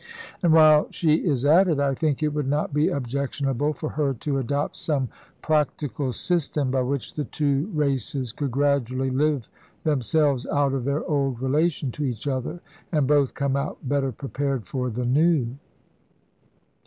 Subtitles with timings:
[0.41, 4.15] And while she is at it, I think it would not be objectionable for her
[4.15, 5.09] to adopt some
[5.43, 9.47] practical system by which the two races could gradually live
[9.83, 12.61] themselves out of their old relation to each other,
[12.91, 15.49] and both come out better pre pared for the new.